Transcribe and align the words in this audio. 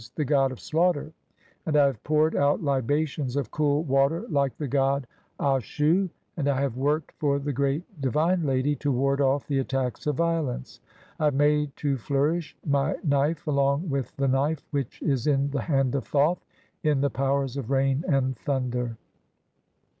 e., 0.01 0.03
"the 0.15 0.25
god 0.25 0.51
of 0.51 0.59
slaughter), 0.59 1.11
and 1.67 1.77
I 1.77 1.85
have 1.85 2.03
poured 2.03 2.35
out 2.35 2.63
libations 2.63 3.35
of 3.35 3.51
cool 3.51 3.83
"water 3.83 4.25
like 4.29 4.57
the 4.57 4.67
god 4.67 5.05
Ashu, 5.39 6.09
and 6.35 6.47
I 6.47 6.59
have 6.59 6.75
worked 6.75 7.11
for 7.19 7.37
the 7.37 7.53
great 7.53 7.83
di 8.01 8.09
"vine 8.09 8.43
lady 8.43 8.75
[to 8.77 8.91
ward 8.91 9.21
off] 9.21 9.45
the 9.45 9.59
attacks 9.59 10.07
of 10.07 10.15
violence], 10.15 10.79
I 11.19 11.25
have 11.25 11.35
made 11.35 11.75
"to 11.75 11.99
nourish 12.09 12.57
[my] 12.65 12.95
knife 13.03 13.45
along 13.45 13.89
with 13.91 14.17
the 14.17 14.27
knife 14.27 14.61
(3) 14.71 14.79
which 14.79 15.03
is 15.03 15.27
in 15.27 15.51
the 15.51 15.61
"hand 15.61 15.93
of 15.93 16.07
Thoth 16.07 16.43
in 16.81 17.01
the 17.01 17.11
powers 17.11 17.55
of 17.55 17.69
rain 17.69 18.03
and 18.07 18.35
thunder." 18.35 18.97